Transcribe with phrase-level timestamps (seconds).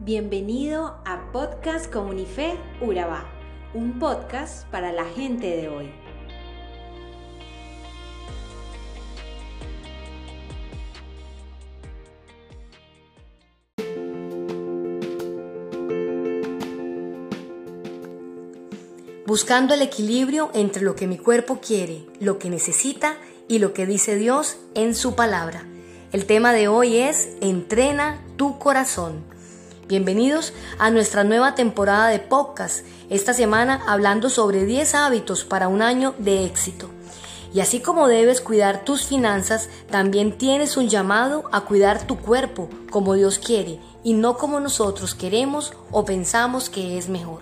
[0.00, 3.28] Bienvenido a Podcast Comunife Urabá,
[3.74, 5.90] un podcast para la gente de hoy.
[19.26, 23.16] Buscando el equilibrio entre lo que mi cuerpo quiere, lo que necesita
[23.48, 25.66] y lo que dice Dios en su palabra.
[26.12, 29.36] El tema de hoy es Entrena tu corazón.
[29.88, 35.80] Bienvenidos a nuestra nueva temporada de podcast, esta semana hablando sobre 10 hábitos para un
[35.80, 36.90] año de éxito.
[37.54, 42.68] Y así como debes cuidar tus finanzas, también tienes un llamado a cuidar tu cuerpo
[42.90, 47.40] como Dios quiere y no como nosotros queremos o pensamos que es mejor.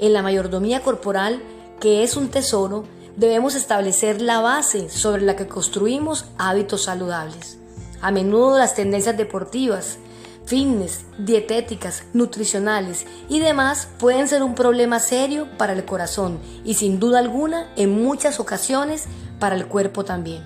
[0.00, 1.40] En la mayordomía corporal,
[1.78, 2.82] que es un tesoro,
[3.14, 7.58] debemos establecer la base sobre la que construimos hábitos saludables.
[8.00, 9.98] A menudo las tendencias deportivas,
[10.46, 17.00] fitness, dietéticas, nutricionales y demás pueden ser un problema serio para el corazón y sin
[17.00, 19.04] duda alguna en muchas ocasiones
[19.38, 20.42] para el cuerpo también.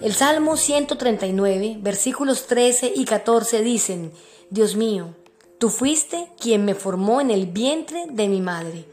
[0.00, 4.12] El Salmo 139, versículos 13 y 14 dicen,
[4.48, 5.14] Dios mío,
[5.58, 8.84] tú fuiste quien me formó en el vientre de mi madre.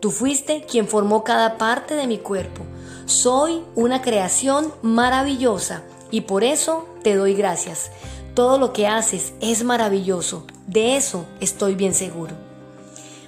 [0.00, 2.64] Tú fuiste quien formó cada parte de mi cuerpo.
[3.06, 7.90] Soy una creación maravillosa y por eso te doy gracias.
[8.38, 12.36] Todo lo que haces es maravilloso, de eso estoy bien seguro.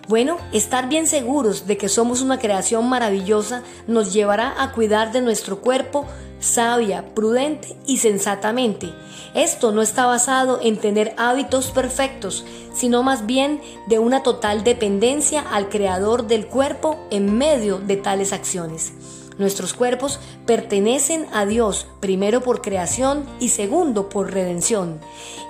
[0.07, 5.21] Bueno, estar bien seguros de que somos una creación maravillosa nos llevará a cuidar de
[5.21, 6.07] nuestro cuerpo
[6.39, 8.95] sabia, prudente y sensatamente.
[9.35, 15.41] Esto no está basado en tener hábitos perfectos, sino más bien de una total dependencia
[15.41, 18.93] al creador del cuerpo en medio de tales acciones.
[19.41, 25.01] Nuestros cuerpos pertenecen a Dios, primero por creación y segundo por redención,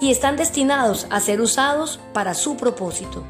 [0.00, 3.24] y están destinados a ser usados para su propósito.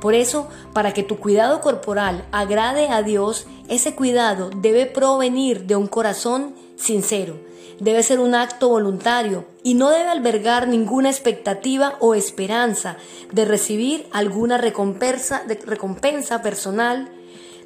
[0.00, 5.76] Por eso, para que tu cuidado corporal agrade a Dios, ese cuidado debe provenir de
[5.76, 7.38] un corazón sincero,
[7.78, 12.96] debe ser un acto voluntario y no debe albergar ninguna expectativa o esperanza
[13.30, 17.12] de recibir alguna recompensa, recompensa personal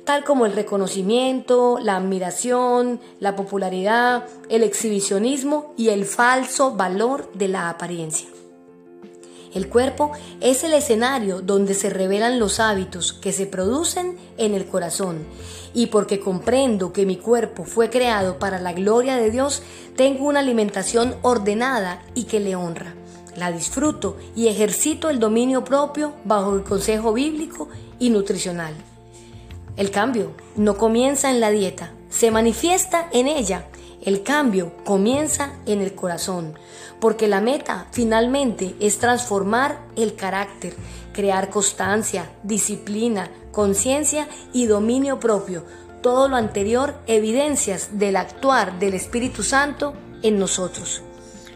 [0.05, 7.49] tal como el reconocimiento, la admiración, la popularidad, el exhibicionismo y el falso valor de
[7.49, 8.29] la apariencia.
[9.55, 10.11] El cuerpo
[10.41, 15.25] es el escenario donde se revelan los hábitos que se producen en el corazón.
[15.73, 19.63] Y porque comprendo que mi cuerpo fue creado para la gloria de Dios,
[19.97, 22.95] tengo una alimentación ordenada y que le honra.
[23.37, 27.69] La disfruto y ejercito el dominio propio bajo el consejo bíblico
[28.01, 28.75] y nutricional.
[29.77, 33.67] El cambio no comienza en la dieta, se manifiesta en ella.
[34.03, 36.57] El cambio comienza en el corazón,
[37.01, 40.75] porque la meta finalmente es transformar el carácter,
[41.13, 45.65] crear constancia, disciplina, conciencia y dominio propio.
[46.03, 51.03] Todo lo anterior evidencias del actuar del Espíritu Santo en nosotros.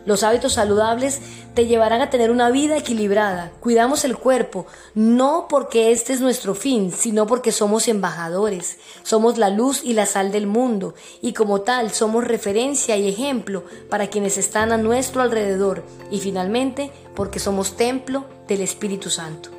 [0.09, 1.21] Los hábitos saludables
[1.53, 3.53] te llevarán a tener una vida equilibrada.
[3.61, 4.65] Cuidamos el cuerpo,
[4.95, 8.79] no porque este es nuestro fin, sino porque somos embajadores.
[9.03, 13.65] Somos la luz y la sal del mundo y como tal somos referencia y ejemplo
[13.91, 19.58] para quienes están a nuestro alrededor y finalmente porque somos templo del Espíritu Santo.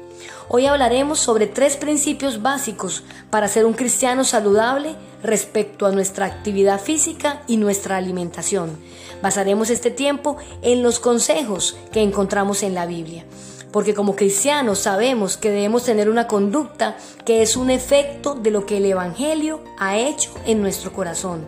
[0.51, 6.81] Hoy hablaremos sobre tres principios básicos para ser un cristiano saludable respecto a nuestra actividad
[6.81, 8.75] física y nuestra alimentación.
[9.21, 13.25] Basaremos este tiempo en los consejos que encontramos en la Biblia
[13.71, 18.65] porque como cristianos sabemos que debemos tener una conducta que es un efecto de lo
[18.65, 21.45] que el Evangelio ha hecho en nuestro corazón.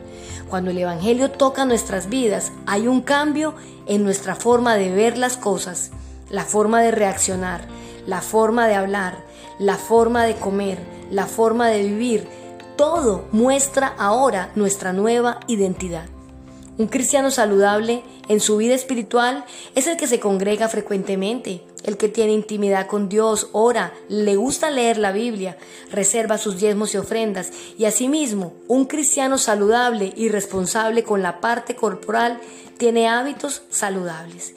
[0.47, 3.55] Cuando el Evangelio toca nuestras vidas, hay un cambio
[3.87, 5.89] en nuestra forma de ver las cosas,
[6.29, 7.67] la forma de reaccionar,
[8.05, 9.23] la forma de hablar,
[9.59, 10.79] la forma de comer,
[11.11, 12.27] la forma de vivir,
[12.75, 16.05] todo muestra ahora nuestra nueva identidad.
[16.77, 22.07] Un cristiano saludable en su vida espiritual es el que se congrega frecuentemente, el que
[22.07, 25.57] tiene intimidad con Dios, ora, le gusta leer la Biblia,
[25.91, 31.75] reserva sus diezmos y ofrendas y asimismo un cristiano saludable y responsable con la parte
[31.75, 32.39] corporal
[32.77, 34.55] tiene hábitos saludables.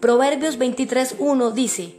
[0.00, 1.94] Proverbios 23.1 dice,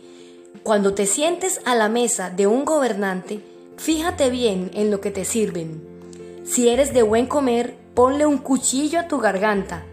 [0.64, 3.42] cuando te sientes a la mesa de un gobernante,
[3.78, 5.82] fíjate bien en lo que te sirven.
[6.46, 9.84] Si eres de buen comer, ponle un cuchillo a tu garganta.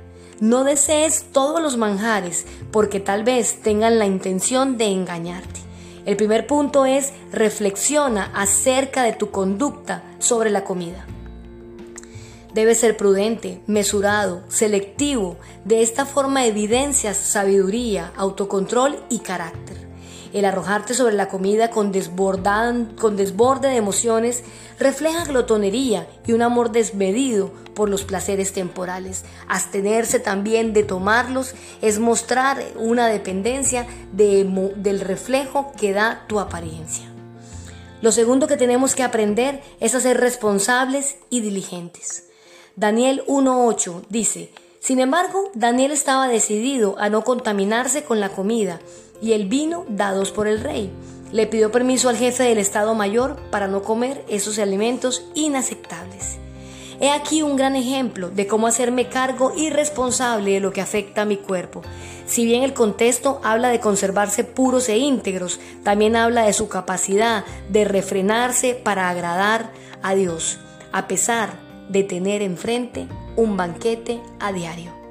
[0.40, 5.60] No desees todos los manjares, porque tal vez tengan la intención de engañarte.
[6.06, 11.06] El primer punto es reflexiona acerca de tu conducta sobre la comida.
[12.52, 15.36] Debes ser prudente, mesurado, selectivo.
[15.64, 19.83] De esta forma evidencias sabiduría, autocontrol y carácter.
[20.34, 24.42] El arrojarte sobre la comida con, con desborde de emociones
[24.80, 29.24] refleja glotonería y un amor desmedido por los placeres temporales.
[29.46, 37.04] Abstenerse también de tomarlos es mostrar una dependencia del reflejo que da tu apariencia.
[38.02, 42.24] Lo segundo que tenemos que aprender es a ser responsables y diligentes.
[42.74, 48.80] Daniel 1.8 dice, sin embargo, Daniel estaba decidido a no contaminarse con la comida
[49.20, 50.92] y el vino dados por el rey.
[51.32, 56.38] Le pidió permiso al jefe del Estado Mayor para no comer esos alimentos inaceptables.
[57.00, 61.26] He aquí un gran ejemplo de cómo hacerme cargo irresponsable de lo que afecta a
[61.26, 61.82] mi cuerpo.
[62.26, 67.44] Si bien el contexto habla de conservarse puros e íntegros, también habla de su capacidad
[67.68, 69.72] de refrenarse para agradar
[70.02, 70.58] a Dios,
[70.92, 71.54] a pesar
[71.88, 75.03] de tener enfrente un banquete a diario.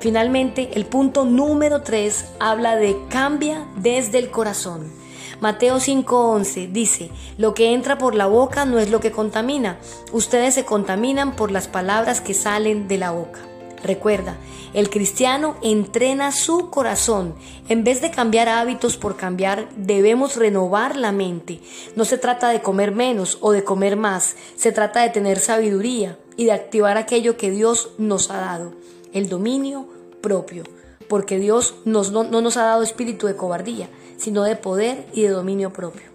[0.00, 4.92] Finalmente, el punto número 3 habla de cambia desde el corazón.
[5.40, 9.78] Mateo 5:11 dice, lo que entra por la boca no es lo que contamina,
[10.12, 13.40] ustedes se contaminan por las palabras que salen de la boca.
[13.82, 14.36] Recuerda,
[14.74, 17.34] el cristiano entrena su corazón.
[17.68, 21.60] En vez de cambiar hábitos por cambiar, debemos renovar la mente.
[21.94, 26.18] No se trata de comer menos o de comer más, se trata de tener sabiduría
[26.38, 28.72] y de activar aquello que Dios nos ha dado,
[29.12, 29.88] el dominio
[30.22, 30.62] propio,
[31.08, 35.30] porque Dios no, no nos ha dado espíritu de cobardía, sino de poder y de
[35.30, 36.06] dominio propio.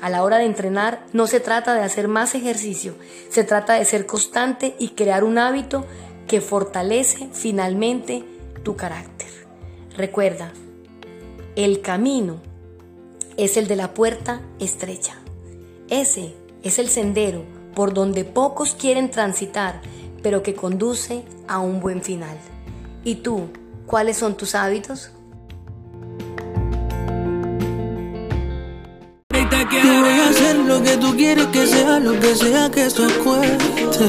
[0.00, 2.94] A la hora de entrenar no se trata de hacer más ejercicio,
[3.28, 5.84] se trata de ser constante y crear un hábito
[6.28, 8.24] que fortalece finalmente
[8.62, 9.28] tu carácter.
[9.96, 10.52] Recuerda,
[11.56, 12.40] el camino
[13.36, 15.16] es el de la puerta estrecha.
[15.90, 19.80] Ese es el sendero por donde pocos quieren transitar,
[20.22, 22.36] pero que conduce a un buen final.
[23.04, 23.48] ¿Y tú,
[23.86, 25.10] cuáles son tus hábitos?
[30.02, 34.06] voy a hacer lo que tú quieres que sea, lo que sea que eso cueste.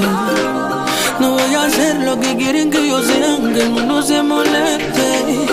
[1.19, 5.47] No voy a hacer lo que quieren que yo sea, que el mundo se moleste.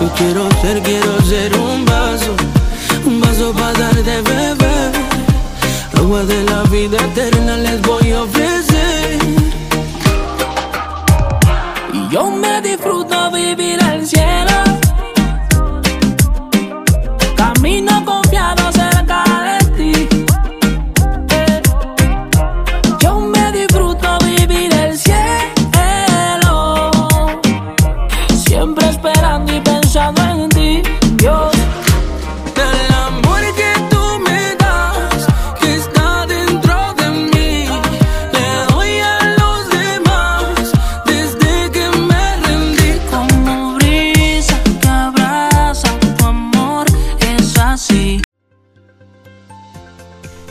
[0.00, 1.05] Yo quiero ser, quiero